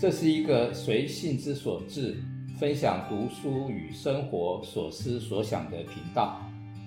[0.00, 2.16] 这是一个随性之所至，
[2.58, 6.40] 分享读书与生活所思所想的频道。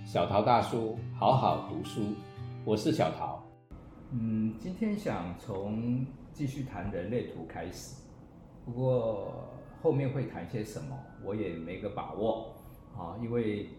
[0.04, 2.02] 小陶大叔，好好读书，
[2.66, 3.40] 我是小陶。
[4.14, 6.04] 嗯，今天想从
[6.34, 8.02] 继续谈人类图开始，
[8.66, 9.32] 不过
[9.80, 12.56] 后面会谈些什么，我也没个把握
[12.98, 13.70] 啊，因为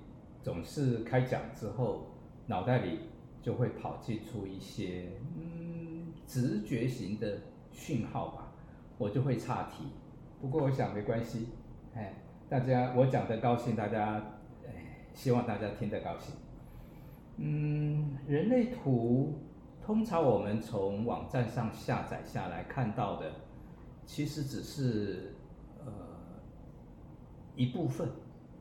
[0.45, 2.07] 总是开讲之后，
[2.47, 3.01] 脑袋里
[3.43, 7.37] 就会跑进出一些嗯直觉型的
[7.73, 8.44] 讯号吧。
[8.99, 9.85] 我就会岔题，
[10.41, 11.49] 不过我想没关系，
[11.95, 12.15] 哎，
[12.49, 14.23] 大家我讲的高兴，大家
[14.67, 16.35] 哎，希望大家听得高兴。
[17.37, 19.41] 嗯，人类图
[19.85, 23.33] 通常我们从网站上下载下来看到的，
[24.07, 25.35] 其实只是
[25.85, 25.93] 呃
[27.57, 28.09] 一部分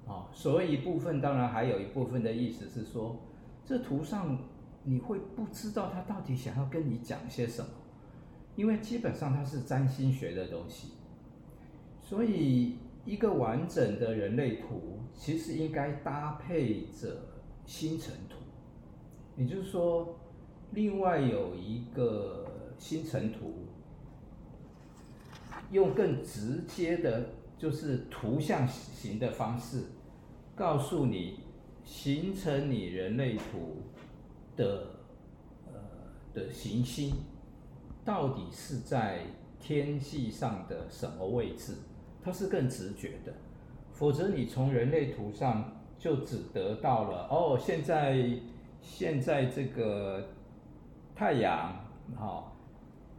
[0.07, 3.15] 啊、所谓一部分，当然还有一部分的意思是说，
[3.63, 4.37] 这图上
[4.83, 7.69] 你会不知道他到底想要跟你讲些什么。
[8.55, 10.89] 因为基本上它是占星学的东西，
[12.01, 17.17] 所以一个完整的人类图其实应该搭配着
[17.65, 18.35] 星辰图，
[19.35, 20.19] 也就是说，
[20.71, 22.45] 另外有一个
[22.77, 23.53] 星辰图，
[25.71, 29.83] 用更直接的，就是图像型的方式，
[30.55, 31.39] 告诉你
[31.83, 33.81] 形成你人类图
[34.55, 34.87] 的
[35.65, 35.73] 呃
[36.33, 37.13] 的行星。
[38.05, 39.19] 到底是在
[39.59, 41.75] 天际上的什么位置？
[42.21, 43.33] 它是更直觉的，
[43.93, 48.29] 否则你从人类图上就只得到了哦，现在
[48.81, 50.25] 现在这个
[51.15, 51.73] 太阳
[52.15, 52.57] 好，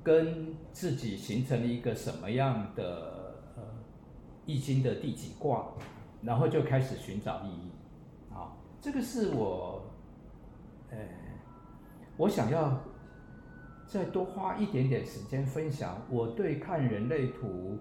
[0.03, 3.63] 跟自己形成了一个什么样的呃
[4.45, 5.67] 易经的第几卦，
[6.23, 7.71] 然后就开始寻找意义。
[8.31, 9.83] 好，这个是我，
[10.91, 10.99] 呃，
[12.19, 12.79] 我想要。
[13.95, 17.79] 再多花一点点时间分享我对看人类图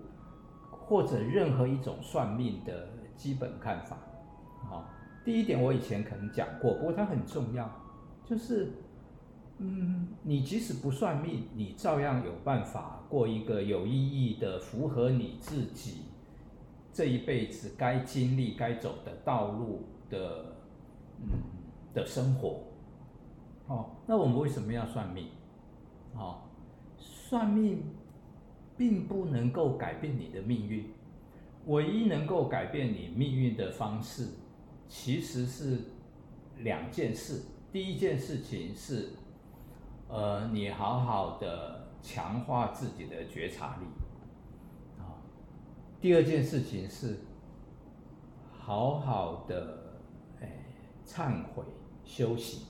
[0.69, 3.97] 或者任何一种算命的基本看法。
[4.69, 4.85] 好，
[5.25, 7.67] 第一点我以前可能讲过，不过它很重要，
[8.23, 8.73] 就是，
[9.57, 16.03] 嗯，你即使不算命，你照样有办法过一个有意义的、符合你自己
[16.93, 20.45] 这一辈子该经历、该走的道路的，
[21.23, 21.29] 嗯，
[21.91, 22.59] 的生活。
[23.65, 25.25] 哦，那我们为什么要算命？
[26.15, 26.41] 哦，
[26.97, 27.83] 算命
[28.77, 30.91] 并不能够改变你的命运，
[31.65, 34.27] 唯一能够改变你命运的方式，
[34.87, 35.79] 其实是
[36.59, 37.41] 两件事。
[37.71, 39.09] 第一件事情是，
[40.07, 43.85] 呃，你好好的强化自己的觉察力，
[44.99, 45.17] 啊，
[45.99, 47.17] 第二件事情是，
[48.51, 49.99] 好好的
[50.41, 50.65] 哎
[51.05, 51.63] 忏悔
[52.05, 52.67] 修行，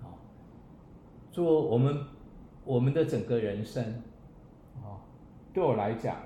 [0.00, 0.18] 啊，
[1.30, 2.04] 做我们。
[2.64, 3.84] 我们的整个人生，
[4.76, 5.02] 啊，
[5.52, 6.16] 对我来讲，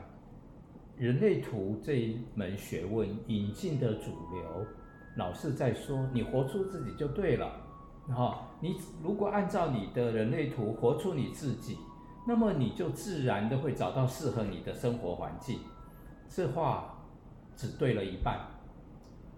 [0.98, 4.66] 人类图这一门学问引进的主流，
[5.16, 7.46] 老是在说你活出自己就对了，
[8.08, 11.78] 啊，你如果按照你的人类图活出你自己，
[12.26, 15.58] 那么你就自然的会找到适合你的生活环境。
[16.28, 16.98] 这话
[17.56, 18.38] 只对了一半，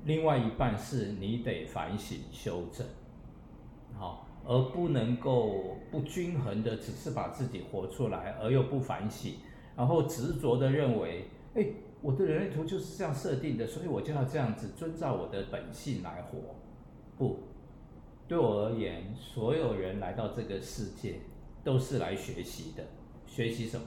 [0.04, 2.84] 另外一半是你得反省修正，
[3.96, 4.27] 好。
[4.44, 9.34] 而不能够不均衡的，只是把自己活出来，而又不反省，
[9.76, 11.66] 然后执着的认为，哎，
[12.00, 16.38] 我的人类图就是这样设定的，所以我就要这样子遵照我的本性来活。
[17.16, 17.40] 不，
[18.26, 21.16] 对我而言，所有人来到这个世界
[21.62, 22.84] 都是来学习的。
[23.26, 23.86] 学习什么？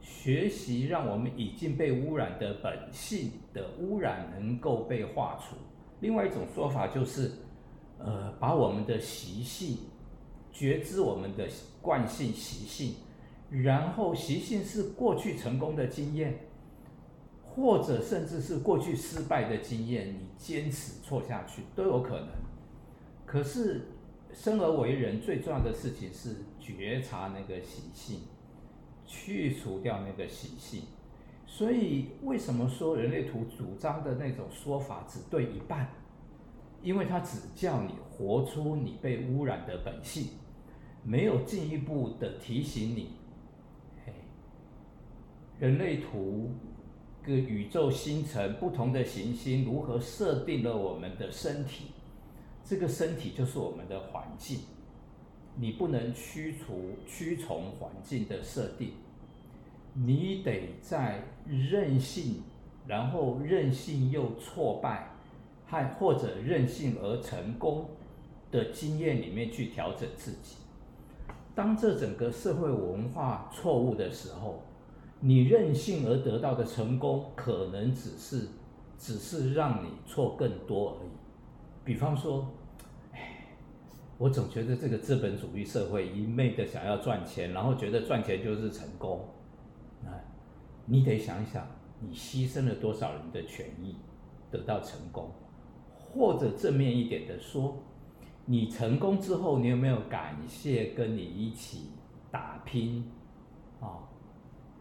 [0.00, 5.56] 学习让我们已经被污染的本性的污染能够被化除。
[6.00, 7.30] 另外一种说法就是。
[7.98, 9.78] 呃，把我们的习性
[10.52, 11.48] 觉知，我们的
[11.82, 12.94] 惯性习性，
[13.50, 16.38] 然后习性是过去成功的经验，
[17.42, 22.28] 或者甚至是过去失败的经验，你坚持错下去都有可能。
[23.26, 23.88] 可是
[24.32, 28.20] 生而为人最重要的事情是觉察那个习性，
[29.06, 30.82] 去除掉那个习性。
[31.46, 35.88] 所以为什么说人类图主张的那种说法只对一半？
[36.82, 40.28] 因为它只叫你活出你被污染的本性，
[41.02, 43.10] 没有进一步的提醒你，
[44.04, 44.12] 嘿，
[45.58, 46.50] 人类图
[47.22, 51.86] 跟宇宙星辰不同的行星如何设定了我们的身体，
[52.64, 54.60] 这个身体就是我们的环境，
[55.56, 58.92] 你不能驱除驱从环境的设定，
[59.94, 62.42] 你得在任性，
[62.86, 65.10] 然后任性又挫败。
[65.68, 67.90] 和或者任性而成功
[68.50, 70.56] 的经验里面去调整自己。
[71.54, 74.62] 当这整个社会文化错误的时候，
[75.20, 78.48] 你任性而得到的成功，可能只是
[78.96, 81.10] 只是让你错更多而已。
[81.84, 82.48] 比方说，
[83.12, 83.46] 哎，
[84.16, 89.28] 我总觉得这个资本主义社会一昧的想要赚钱，然后觉得赚钱就是成功。
[90.04, 90.14] 啊，
[90.86, 91.66] 你得想一想，
[92.00, 93.96] 你牺牲了多少人的权益
[94.50, 95.28] 得到成功，
[96.12, 97.76] 或者正面一点的说，
[98.46, 101.90] 你成功之后，你有没有感谢跟你一起
[102.30, 103.10] 打拼
[103.80, 104.08] 啊？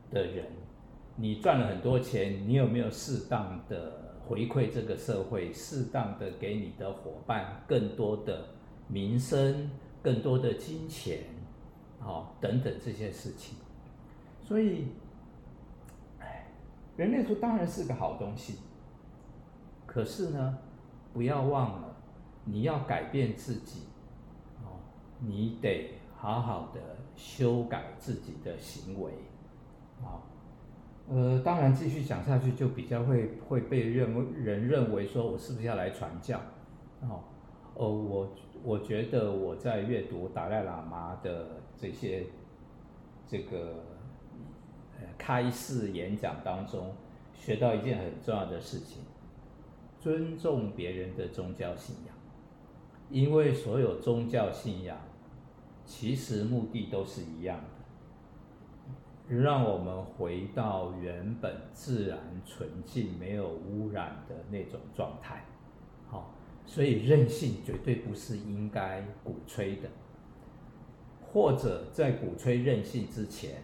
[0.09, 0.45] 的人，
[1.17, 5.51] 你赚了很多钱，你有没有适当的回馈这个社会？
[5.51, 8.45] 适当的给你的伙伴更多的
[8.87, 9.69] 名声、
[10.01, 11.19] 更多的金钱，
[11.99, 13.57] 好，等等这些事情。
[14.41, 14.85] 所以，
[16.19, 16.47] 哎，
[16.95, 18.59] 人类图当然是个好东西，
[19.85, 20.57] 可是呢，
[21.17, 21.95] 不要忘了，
[22.45, 23.87] 你要改变自己，
[24.63, 24.77] 哦，
[25.19, 26.79] 你得好好的
[27.15, 29.11] 修改自己的行为。
[30.03, 30.21] 啊，
[31.09, 36.39] 呃，当然继续讲下去就比较会会被认为人认为说我是不是要来传教？
[37.01, 37.23] 哦，
[37.73, 38.29] 呃，我
[38.63, 42.27] 我觉得我在阅读达赖喇嘛的这些
[43.27, 43.83] 这个
[44.99, 46.93] 呃开示演讲当中，
[47.33, 49.01] 学到一件很重要的事情：
[49.99, 52.15] 尊重别人的宗教信仰，
[53.09, 54.97] 因为所有宗教信仰
[55.85, 59.35] 其实目的都是一样的。
[59.35, 65.43] 让我们回到原本自然纯净、没有污染的那种状态。
[66.07, 66.33] 好，
[66.65, 69.89] 所以任性绝对不是应该鼓吹的。
[71.21, 73.61] 或者在鼓吹任性之前，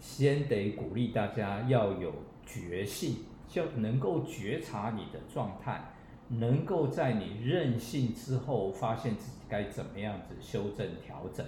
[0.00, 2.10] 先得鼓励大家要有
[2.46, 3.16] 觉性，
[3.48, 5.82] 就能够觉察你的状态，
[6.28, 11.44] 能够在你任性之后，发现自己该怎么样子修正调整。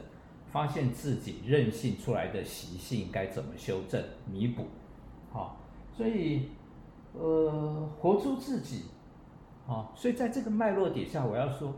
[0.53, 4.65] 发现自己任性出来的习性该怎么修正、弥补，
[5.31, 5.61] 好，
[5.97, 6.49] 所以，
[7.13, 8.87] 呃，活出自己，
[9.65, 11.73] 好，所以在这个脉络底下，我要说，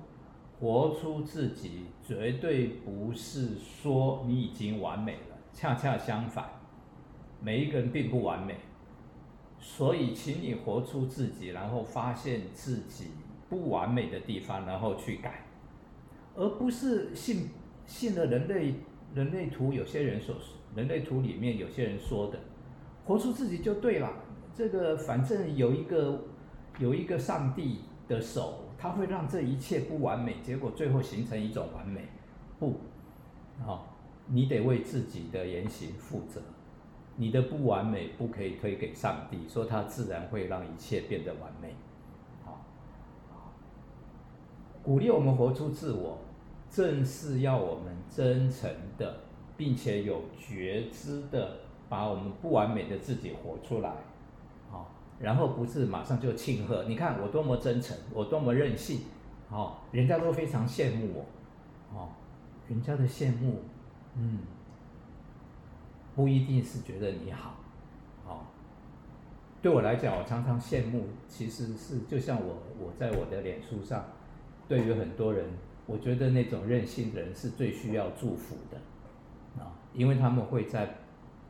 [0.58, 6.48] 活出自己绝对不是说你已经完美了，恰恰相反，
[7.42, 8.56] 每一个人并不完美，
[9.62, 13.12] 所以，请你活出自己，然后发现自己
[13.48, 15.46] 不完美的地方，然后去改，
[16.34, 17.48] 而不是信。
[17.84, 18.74] 信了人类
[19.12, 20.36] 人类图，有些人所
[20.76, 22.38] 人类图里面有些人说的，
[23.04, 24.08] 活出自己就对了。
[24.54, 26.24] 这个反正有一个
[26.78, 32.02] 有一个上帝的手，他会让这一切不完美，结果最后形成一种完美。
[32.60, 32.78] 不，
[33.66, 33.82] 啊，
[34.28, 36.40] 你得为自己的言行负责。
[37.16, 41.74] 你的不完美不可以推给上帝，说他自然会让一切变得完美。
[42.44, 42.60] 好，
[44.82, 46.18] 鼓励我们活出自我。
[46.70, 49.14] 正是要我们真诚的，
[49.58, 53.92] 并且有觉知的，把我们不完美的自己活出来，
[54.70, 59.00] 好，然后不是马上就庆贺，你看我多么真诚，我多么任性，
[59.50, 61.26] 好，人家都非常羡慕我，
[61.94, 62.08] 哦，
[62.66, 63.60] 人家的羡慕，
[64.16, 64.38] 嗯，
[66.14, 67.54] 不一定是觉得你好，
[68.24, 68.46] 好，
[69.60, 74.04] 对我来讲，我常常羡慕，其实是就像我我在我的脸书上，
[74.68, 75.46] 对于很多人。
[75.84, 80.94] 我觉得那种任性的人是最需要祝福的，啊，因为他们会在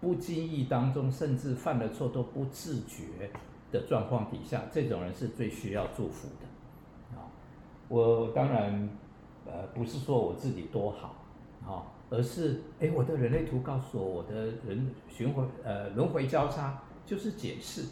[0.00, 3.30] 不经意当中，甚至犯了错都不自觉
[3.70, 7.28] 的状况底下，这种人是最需要祝福的，啊，
[7.88, 8.88] 我当然，
[9.44, 11.14] 呃，不是说我自己多好，
[11.66, 17.86] 啊，而是，哎，我的人类图告诉我，我的人循环，呃，轮回交叉就是解释，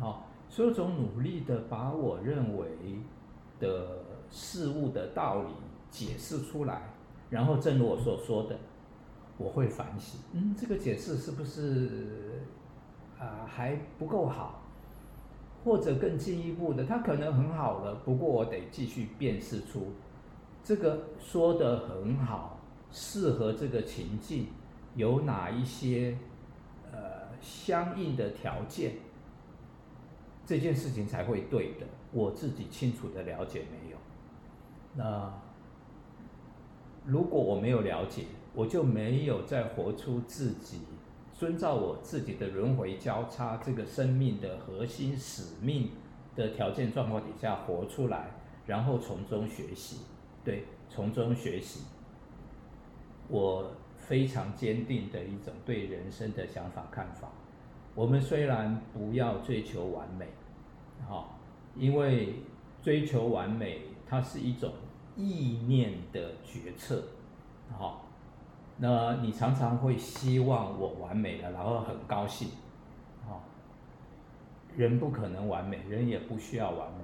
[0.00, 2.68] 啊，所有种努力的把我认为
[3.60, 5.48] 的事物的道理。
[5.90, 6.82] 解释出来，
[7.30, 8.54] 然后正如我所说的，
[9.38, 12.42] 我会反省，嗯，这个解释是不是
[13.18, 14.60] 啊、还不够好，
[15.64, 19.94] 或者更进一步的，它可能很好了，不过我得继续辨识出
[20.62, 22.57] 这个说得很好，
[22.90, 24.48] 适合这个情境
[24.94, 26.16] 有哪一些
[26.92, 28.92] 呃相应的条件，
[30.46, 31.86] 这件事情才会对的。
[32.12, 33.96] 我自己清楚的了解没有？
[34.94, 35.32] 那。
[37.04, 40.80] 如果我没有了解，我就没有再活出自己，
[41.32, 45.90] 遵照我自己的轮回交叉这个生命的核心使命
[46.36, 48.32] 的条件状况底下活出来，
[48.66, 50.00] 然后从中学习，
[50.44, 51.84] 对，从中学习。
[53.28, 57.28] 我非常坚定的一种对人生的想法看法。
[57.94, 60.26] 我们虽然不要追求完美，
[61.08, 61.38] 好，
[61.76, 62.34] 因为
[62.82, 64.72] 追求完美，它是一种。
[65.20, 67.02] 意念的决策，
[67.76, 68.06] 好，
[68.76, 72.50] 那你常常会希望我完美了，然后很高兴，
[73.26, 73.40] 哦，
[74.76, 77.02] 人不可能完美，人也不需要完美，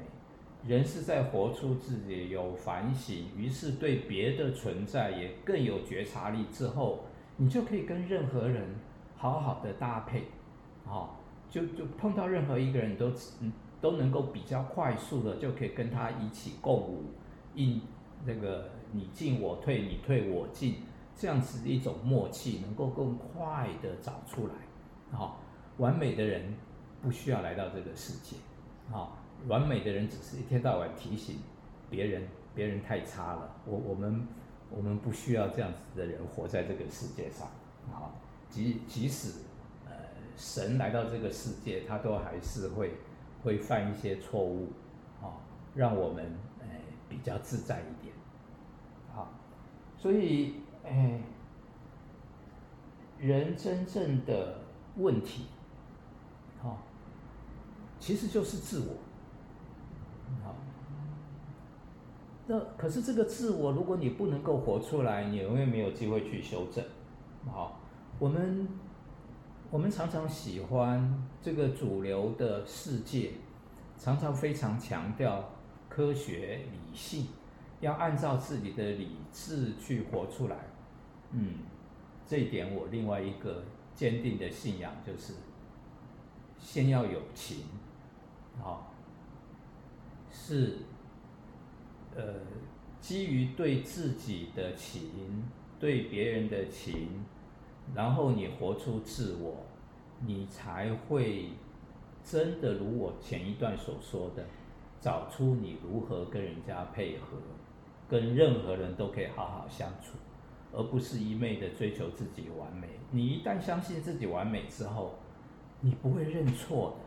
[0.67, 7.05] 人是在活出自己有反省，于是对别的存在也更有觉察力之后，
[7.37, 8.75] 你就可以跟任何人
[9.17, 10.25] 好好的搭配，
[10.87, 11.11] 哦，
[11.51, 13.13] 就就碰到任何一个人都
[13.81, 17.05] 都能够比较快速的就可以跟他一起共舞，
[17.55, 17.81] 应
[18.25, 20.77] 那个你进我退，你退我进。
[21.17, 24.55] 这样子一种默契，能够更快的找出来，
[25.17, 25.41] 好、
[25.77, 26.53] 完美的人
[27.01, 28.35] 不需要来到这个世界，
[28.93, 29.13] 啊、
[29.47, 31.39] 完美的人只是一天到晚提醒
[31.91, 34.27] 别人，别人太差了，我我们
[34.71, 37.49] 我们不需要这样子的人活在这个世界上，
[37.93, 38.13] 啊、
[38.49, 39.41] 即即使
[39.87, 39.93] 呃
[40.37, 42.95] 神来到这个世界，他都还是会
[43.43, 44.73] 会犯一些错误，
[45.21, 45.41] 啊、
[45.75, 46.25] 让我们
[46.61, 46.67] 呃
[47.09, 48.15] 比较自在一点，
[49.15, 49.33] 好、
[49.97, 50.57] 所以。
[50.87, 51.19] 哎，
[53.19, 54.59] 人真正的
[54.99, 55.47] 问题，
[56.63, 56.83] 好，
[57.99, 58.97] 其实就是自我，
[60.45, 60.55] 好。
[62.47, 66.85] 那可是这个自我，如果你不能够活出来，你永远没有机会去修正。
[67.47, 67.81] 好，
[68.19, 68.69] 我们
[69.71, 73.33] 我们常常喜欢这个主流的世界，
[73.99, 75.51] 常常非常强调
[75.89, 77.29] 科学理性，
[77.81, 80.57] 要按照自己的理智去活出来。
[81.33, 81.59] 嗯，
[82.27, 83.65] 这一点我另外一个
[83.95, 85.35] 坚定的信仰就是，
[86.59, 87.65] 先要有情，
[88.61, 88.94] 好，
[90.37, 90.79] 是，
[92.17, 92.23] 呃，
[93.01, 95.45] 基于对自己的情，
[95.79, 97.25] 对别人的情，
[97.95, 99.65] 然后你活出自我，
[100.27, 101.51] 你才会
[102.25, 104.45] 真的如我前一段所说的，
[105.01, 107.39] 找出你如何跟人家配合，
[108.09, 110.19] 跟任何人都可以好好相处。
[110.77, 112.89] 而不是一昧的追求自己完美。
[113.13, 115.15] 你一旦相信自己完美之后，
[115.81, 117.04] 你不会认错的。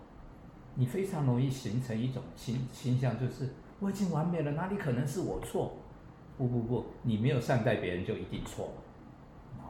[0.77, 5.73] 你非常容易形成一种倾倾向，就是我已经完美了，哪里可能是我错？
[6.37, 9.63] 不不不，你没有善待别人就一定错了。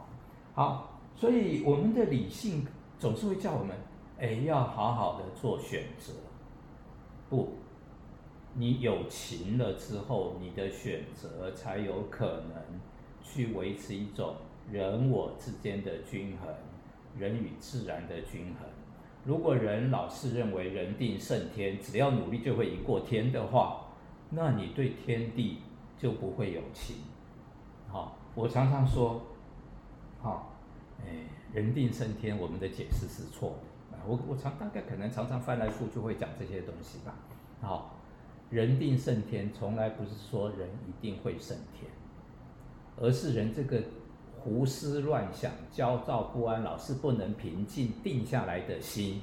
[0.53, 2.67] 好，所以我们的理性
[2.99, 3.75] 总是会叫我们，
[4.19, 6.13] 哎，要好好的做选择。
[7.29, 7.53] 不，
[8.53, 12.79] 你有情了之后，你的选择才有可能。
[13.29, 14.37] 去维持一种
[14.71, 16.49] 人我之间的均衡，
[17.19, 18.65] 人与自然的均衡。
[19.27, 23.87] 如果人老是认为人定胜天，只要努力就会赢过天的话，
[24.29, 25.57] 那你对天地
[25.97, 26.95] 就不会有情。
[27.89, 29.21] 好，我常常说，
[30.21, 30.55] 好，
[31.01, 33.59] 哎，人定胜天，我们的解释是错
[33.91, 33.97] 的。
[34.07, 37.13] 我我常大概可能常常翻来覆去会讲这些东西吧。
[37.59, 37.99] 好，
[38.49, 41.91] 人定胜天，从来不是说人一定会胜天。
[42.95, 43.83] 而是人这个
[44.47, 49.21] 胡思乱想、焦躁不安、老是不能平静定下来的心，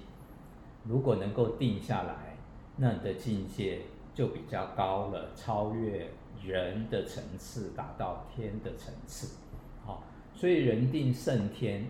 [0.84, 2.36] 如果能够定下来，
[2.76, 3.80] 那你的境界
[4.14, 6.06] 就比较高了，超越
[6.44, 9.34] 人的层次，达到天的层次。
[9.82, 10.04] 好，
[10.34, 11.86] 所以人定胜天，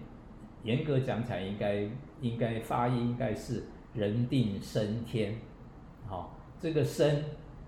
[0.62, 1.88] 严格讲起来应该
[2.20, 3.64] 应该发音应该是
[3.94, 5.36] 人定升天。
[6.06, 7.24] 好，这个升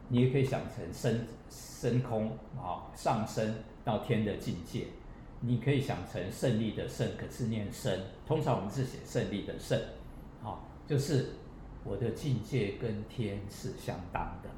[0.07, 3.53] 你也可以想成升升空啊，上升。
[3.85, 4.85] 到天的境界，
[5.41, 7.99] 你可以想成胜利的胜，可是念胜。
[8.27, 9.81] 通常我们是写胜利的胜，
[10.43, 11.31] 好，就是
[11.85, 14.49] 我的境界跟天是相当的。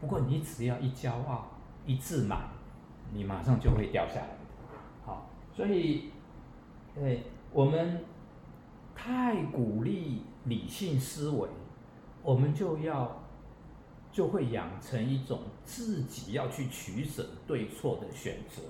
[0.00, 1.50] 不过你只要一骄傲、
[1.86, 2.48] 一自满，
[3.12, 4.36] 你马上就会掉下来。
[5.04, 6.10] 好，所以，
[6.94, 8.04] 对，我们
[8.94, 11.48] 太鼓励理性思维，
[12.22, 13.20] 我们就要。
[14.12, 18.60] 就会养成一种自己要去取舍对错的选择，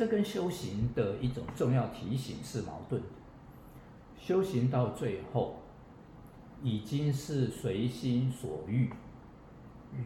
[0.00, 3.08] 这跟修行的一种重要提醒是矛盾的。
[4.18, 5.56] 修行到最后，
[6.62, 8.90] 已经是随心所欲，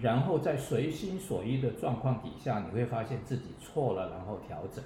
[0.02, 4.82] 然后在随心所欲的状况底下，你会发现自己错了，然后调整。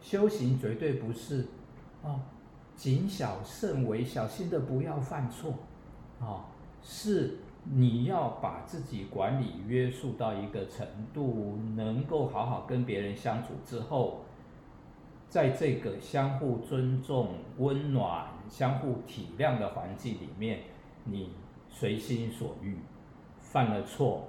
[0.00, 1.48] 修行绝对不是
[2.00, 2.18] 哦，
[2.74, 5.52] 谨小慎微，小心的不要犯错，
[6.20, 6.44] 哦，
[6.82, 7.36] 是。
[7.64, 14.22] 你要把自己管理约束到一个程度，能够好好跟别人相处之后，
[15.28, 17.28] 在这个相互尊重、
[17.58, 20.62] 温暖、相互体谅的环境里面，
[21.04, 21.30] 你
[21.70, 22.76] 随心所欲，
[23.38, 24.24] 犯了错，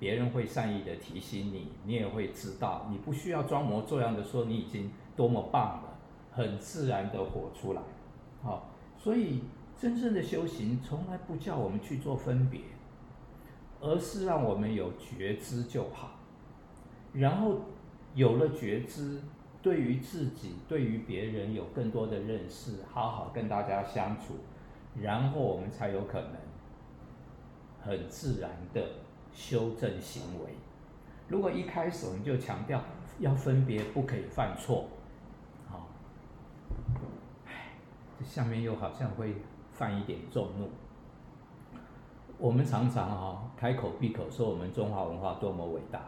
[0.00, 5.96] 别人会善意的提醒你，你也会知道，你不需要装模作样的说你已经多么棒了，
[6.32, 7.80] 很自然的活出来。
[8.42, 9.40] 好，所以。
[9.84, 12.62] 真正的修行从来不叫我们去做分别，
[13.82, 16.12] 而是让我们有觉知就好。
[17.12, 17.60] 然后
[18.14, 19.20] 有了觉知，
[19.60, 24.36] 对于自己、对于别人有更多的认识，好好跟大家相处，
[24.98, 26.32] 然后我们才有可能
[27.82, 28.88] 很自然的
[29.34, 30.54] 修正行为。
[31.28, 32.82] 如果一开始我们就强调
[33.18, 34.88] 要分别，不可以犯错，
[35.68, 35.90] 好，
[37.44, 37.74] 唉，
[38.18, 39.34] 这下面又好像会
[39.74, 40.70] 犯一点众怒。
[42.38, 46.00] 我们常常啊，开口闭口说我们中华文化多么伟大。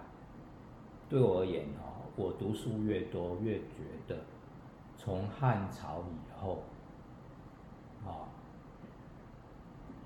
[1.08, 4.16] 对我而言啊，我读书越多，越觉得
[4.96, 6.62] 从汉朝以后，
[8.04, 8.26] 啊，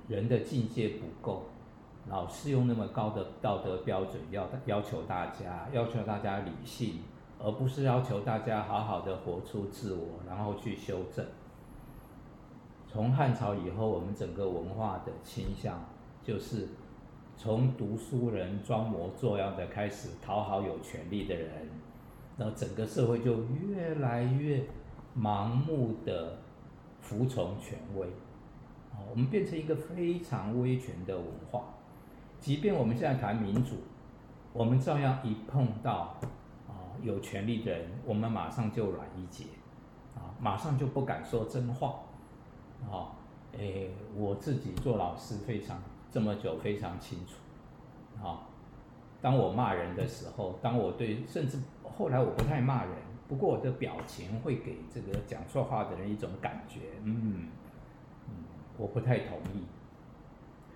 [0.09, 1.45] 人的境界不够，
[2.09, 7.03] 老是用那么高的道德标准要要求大家，要求大家理性，
[7.39, 11.25] 而不是要求大家好好的活出自我，然后去修正。
[12.93, 15.85] 从汉朝以后，我们整个文化的倾向
[16.25, 16.69] 就是。
[17.43, 21.49] 从读书人装模作样的开始讨好有权力的人，
[22.37, 24.63] 然后整个社会就越来越
[25.19, 26.37] 盲目的
[27.01, 28.07] 服从权威，
[28.93, 31.65] 啊，我们变成一个非常威权的文化。
[32.39, 33.77] 即便我们现在谈民主，
[34.53, 36.19] 我们照样一碰到
[36.69, 39.45] 啊有权力的人，我们马上就软一截，
[40.15, 42.01] 啊，马上就不敢说真话，
[42.89, 43.17] 啊，
[43.59, 45.77] 诶，我自己做老师非常。
[46.13, 47.35] 这么久非常清楚，
[48.21, 48.43] 啊，
[49.23, 52.93] 当我骂人的时候，当我对，甚至后来我不太骂人，
[53.29, 57.47] 不过我的表情会给这个讲错话的人一种感觉，嗯，
[58.29, 58.35] 嗯，
[58.77, 59.63] 我不太同意。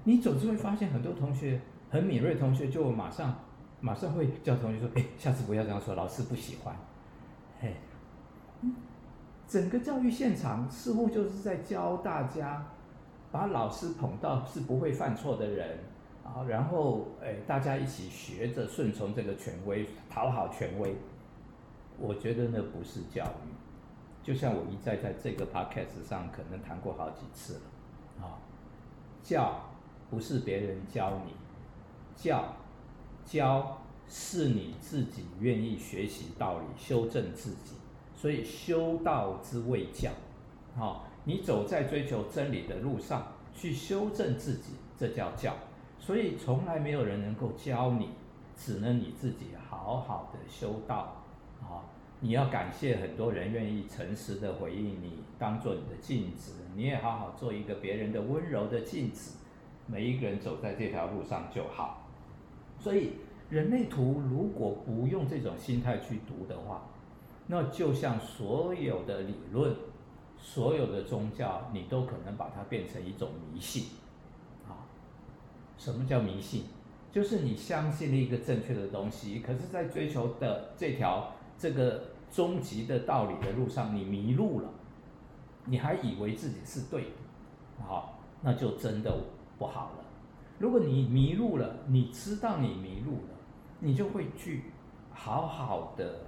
[0.04, 3.34] 你总是会发现很多同学很敏锐，同学就马上
[3.80, 6.76] 马上会叫同学说，哎，下次不要这样说，老师不喜欢。
[9.48, 12.66] 整个教育现场似乎就是在教大家。
[13.32, 15.76] 把老师捧到是不会犯错的人
[16.22, 20.94] 啊，然后哎，大家一起学着顺从这个权威，讨好权威。
[21.98, 23.50] 我觉得那不是教育，
[24.22, 28.38] 就像我一再在这个 podcast 上可能谈过好几次了啊。
[29.20, 29.60] 教
[30.08, 31.34] 不是别人教你，
[32.14, 32.54] 教
[33.26, 33.78] 教
[34.08, 37.74] 是你自己愿意学习道理，修正自己。
[38.24, 40.10] 所以修道之谓教，
[40.74, 41.04] 好。
[41.24, 43.22] 你走在追求真理的路上，
[43.54, 45.52] 去修正自己，这叫教。
[45.98, 48.08] 所以从来没有人能够教你，
[48.56, 51.22] 只能你自己好好的修道。
[51.60, 51.84] 啊，
[52.20, 59.36] 你要感谢很多人愿意诚实的回应你，当做你的镜子，你也好好做一个别人的温柔的镜子。
[59.86, 62.08] 每一个人走在这条路上就好。
[62.78, 63.16] 所以
[63.50, 66.86] 人类图如果不用这种心态去读的话，
[67.46, 69.74] 那就像所有的理论。
[70.36, 73.84] 所有的宗教，你都可能把它变成一种迷信，
[74.68, 74.84] 啊，
[75.78, 76.64] 什么叫迷信？
[77.10, 84.68] 就是你相信了一个正确的东西，可是，在追求的这条这个终极的道理的路上，你迷路了，
[85.64, 89.16] 你还以为自己是对的，好，那就真的
[89.58, 90.04] 不好了。
[90.58, 93.34] 如果你迷路了，你知道你迷路了，
[93.80, 94.64] 你就会去
[95.10, 96.20] 好好的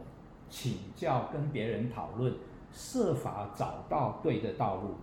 [0.50, 2.34] 请教，跟别人讨论。
[2.72, 4.96] 设法找到对的道路，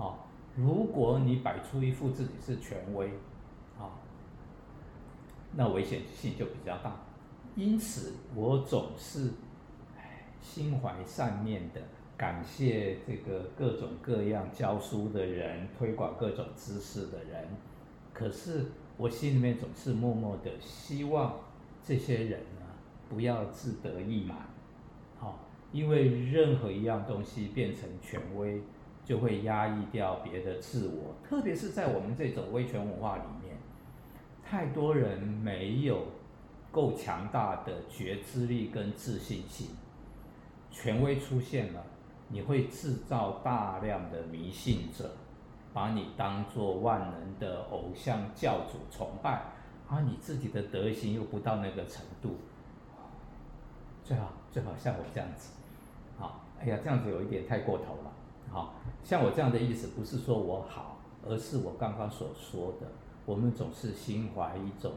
[0.00, 0.14] 啊，
[0.54, 3.08] 如果你摆出一副自己是权威，
[3.76, 3.90] 啊，
[5.52, 6.94] 那危险性就比较大。
[7.56, 9.32] 因此，我总是，
[10.40, 11.80] 心怀善念的，
[12.16, 17.48] 感谢这个各种各样教书的人，推广各种知识的人。
[18.12, 21.34] 可是，我心里面总是默默的希望
[21.82, 22.66] 这些人呢，
[23.08, 24.36] 不要自得意满，
[25.72, 28.62] 因为任何一样东西变成权威，
[29.04, 33.56] 就会压抑掉别的自我，特别是在我们这种威权文化里面，
[34.42, 36.06] 太多人没有
[36.70, 39.68] 够强大的觉知力跟自信心。
[40.70, 41.84] 权威出现了，
[42.28, 45.10] 你会制造大量的迷信者，
[45.72, 49.42] 把你当做万能的偶像教主崇拜，
[49.88, 52.36] 而你自己的德行又不到那个程度，
[54.04, 55.52] 最好最好像我这样子。
[56.76, 58.12] 这样子有一点太过头了。
[58.50, 62.86] 好，像我这样的意思，不是说我好，而是我刚刚所说的，
[63.26, 64.92] 我们总是心怀一种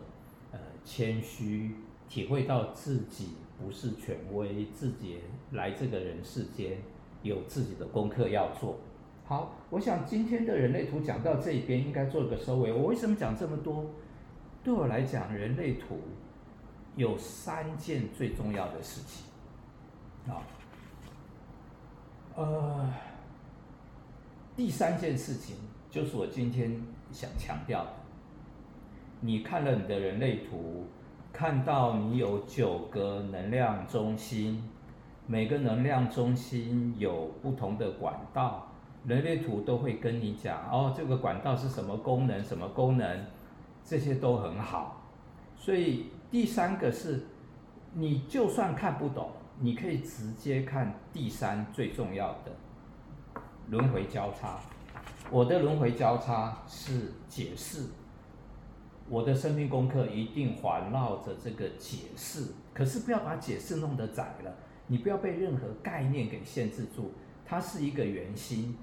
[0.51, 1.75] 呃谦虚，
[2.07, 5.19] 体会到自己不是权威，自己
[5.51, 6.77] 来这个人世间
[7.23, 8.77] 有自己的功课要做。
[9.25, 12.71] 好，我想今天的人类图讲到这边，应该做个收尾。
[12.71, 13.85] 我为什么讲这么多？
[14.63, 15.99] 对我来讲，人类图
[16.95, 19.25] 有三件最重要的事情。
[20.25, 20.41] 好。
[22.35, 22.89] 呃，
[24.55, 25.57] 第三件事情
[25.89, 27.91] 就是我今天想强调的。
[29.19, 30.85] 你看了你的人类图，
[31.33, 34.63] 看到你有九个能量中心，
[35.27, 38.65] 每个能量中心有不同的管道，
[39.05, 43.25] 人类图都会跟你讲哦，这个管道是什么功能，什么功能，
[43.83, 45.03] 这些都很好。
[45.57, 47.25] 所以第三个是，
[47.93, 49.29] 你就算看不懂，
[49.63, 52.51] 你可以直接看第三最重要的
[53.69, 54.59] 轮回交叉。
[55.29, 57.85] 我的轮回交叉是解释，
[59.07, 64.51] 我的生命功课一定环绕着这个解释，可是不要把解释弄得窄了。
[64.87, 67.11] 你不要被任何概念给限制住，
[67.45, 68.75] 它是一个圆心，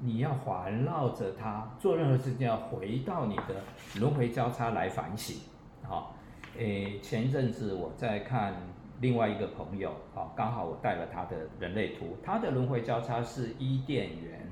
[0.00, 3.62] 你要环绕着它做任何事情，要回到你的
[4.00, 5.36] 轮回交叉来反省。
[5.82, 6.16] 好，
[6.56, 8.54] 诶，前一阵子我在看
[9.02, 14.48] 另外一个朋友，啊，刚好我带了他的人类图，他的轮回交叉是伊甸园。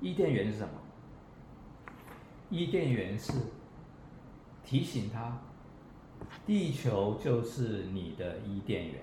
[0.00, 0.70] 伊甸园是什么？
[2.48, 3.32] 伊甸园是
[4.64, 5.40] 提醒他，
[6.46, 8.94] 地球就是你的伊甸园。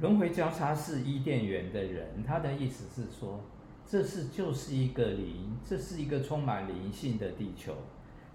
[0.00, 3.44] 轮回交叉是伊甸园的人，他的意思是说，
[3.86, 7.76] 这是就是一个灵，这是一个充满灵性的地球，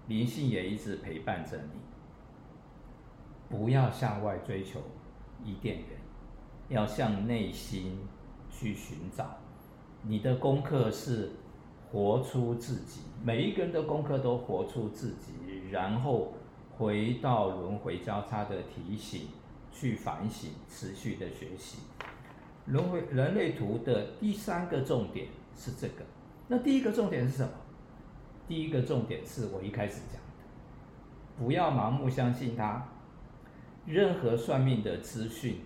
[0.06, 1.87] 灵性也一直陪伴着你。
[3.48, 4.80] 不要向外追求
[5.44, 5.86] 伊甸园，
[6.68, 7.98] 要向内心
[8.50, 9.24] 去寻找。
[10.02, 11.30] 你的功课是
[11.90, 15.32] 活出自己，每一个人的功课都活出自己，
[15.70, 16.34] 然后
[16.76, 19.28] 回到轮回交叉的提醒。
[19.70, 21.78] 去反省，持续的学习。
[22.66, 26.04] 轮回人类图的第三个重点是这个。
[26.48, 27.50] 那第一个重点是什么？
[28.48, 32.88] 第一个重点是我一开始讲的，不要盲目相信它。
[33.88, 35.60] 任何算命的资讯，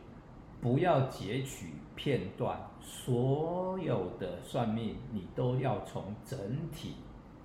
[0.60, 2.56] 不要截取片段。
[2.80, 6.38] 所有的算命，你都要从整
[6.72, 6.94] 体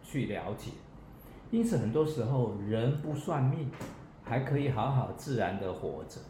[0.03, 0.71] 去了解。
[1.49, 3.71] 因此，很多时候人不算命，
[4.23, 6.21] 还可以好好自然的活着。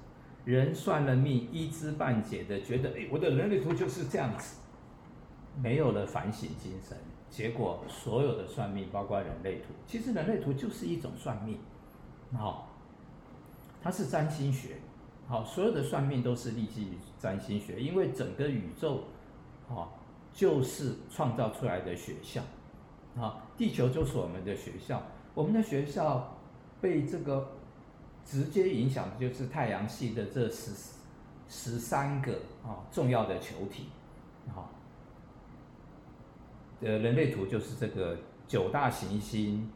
[0.46, 4.62] 人算了命，一知半解的觉得，诶，我的人类图就是这样子，
[5.62, 6.98] 没有了反省精神，
[7.30, 11.58] 结果所有的算命，包括人类图，其实人类图就是一种算命，
[12.34, 12.67] 好，
[13.82, 14.78] 它是占星学，
[15.28, 19.04] 好，所有的算命都是立基于占星学，因为整个宇宙，
[19.70, 19.90] 啊，
[20.34, 22.42] 就是创造出来的学校，
[23.16, 25.02] 啊，地球就是我们的学校，
[25.34, 26.38] 我们的学校
[26.82, 27.54] 被这个。
[28.30, 30.74] 直接影响的就是太阳系的这十
[31.48, 33.86] 十三个啊重要的球体，
[34.50, 34.68] 啊，
[36.82, 39.72] 呃，人类图就是这个九大行星，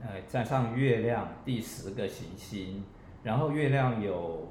[0.00, 2.82] 呃，加上月亮第十个行星，
[3.22, 4.48] 然后月亮有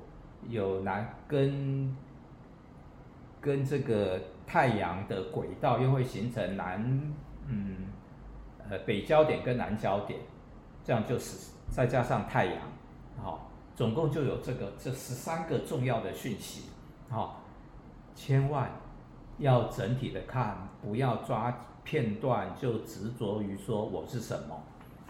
[0.47, 1.95] 有南跟
[3.39, 6.81] 跟这个太阳的轨道又会形成南
[7.47, 7.87] 嗯
[8.69, 10.19] 呃北焦点跟南焦点，
[10.83, 12.57] 这样就是再加上太阳。
[13.21, 16.69] 好，总共就有这个这十三个重要的讯息，
[17.09, 17.41] 好，
[18.15, 18.71] 千万
[19.37, 21.53] 要整体的看，不要抓
[21.83, 24.63] 片段就执着于说我是什么，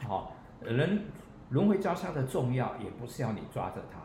[0.07, 1.03] 好，人
[1.51, 3.99] 轮回交叉的重要也不是要你抓着它，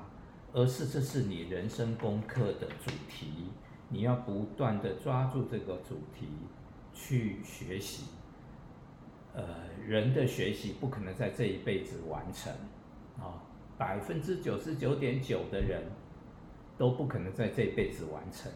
[0.52, 3.50] 而是这是你人生功课的主题，
[3.88, 6.26] 你要不断的抓住这个主题
[6.92, 8.06] 去学习，
[9.32, 9.44] 呃，
[9.86, 12.52] 人的学习不可能在这一辈子完成，
[13.18, 13.42] 啊。
[13.78, 15.82] 百分之九十九点九的人
[16.78, 18.50] 都不可能在这一辈子完成，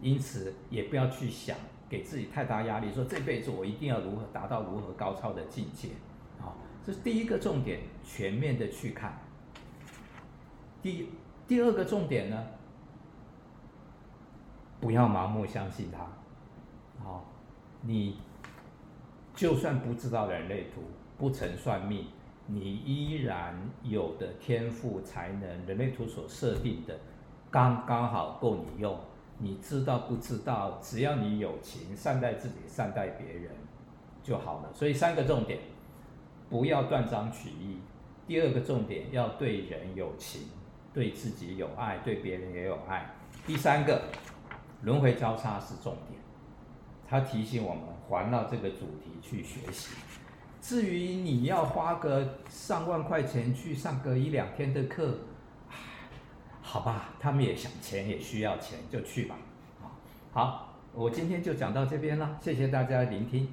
[0.00, 1.54] 因此也不要去想
[1.86, 5.90] 给自己太大压力，说这辈子我一定要如何达到如何高超的境界，
[6.84, 9.18] 这是第一个重点，全面的去看。
[10.82, 11.08] 第
[11.48, 12.46] 第二个重点呢，
[14.80, 16.06] 不要盲目相信它，
[17.02, 17.24] 好，
[17.80, 18.18] 你
[19.34, 20.82] 就算不知道人类图，
[21.16, 22.06] 不曾算命。
[22.46, 26.94] 你依然有的天赋才能，人类图所设定的，
[27.50, 29.00] 刚刚好够你用。
[29.38, 30.78] 你知道不知道？
[30.82, 33.50] 只要你有情，善待自己，善待别人
[34.22, 34.70] 就好了。
[34.74, 35.58] 所以三个重点，
[36.54, 37.80] 不要断章取义。
[38.28, 40.42] 第二个重点，要对人有情，
[40.92, 43.10] 对自己有爱，对别人也有爱。
[43.44, 44.00] 第三个，
[44.82, 46.20] 轮回交叉是重点，
[47.08, 49.96] 它提醒我们环绕这个主题去学习。
[50.60, 55.12] 至于你要花个上万块钱去上个一两天的课，
[56.62, 59.36] 好吧，他们也想钱，也需要钱，就去吧。
[60.30, 63.48] 好，我今天就讲到这边了，谢谢大家聆听。